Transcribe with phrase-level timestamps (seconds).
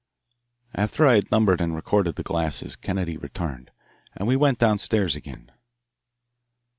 [0.73, 3.69] After I had numbered and recorded the glasses Kennedy returned,
[4.17, 5.51] and we went down stairs again.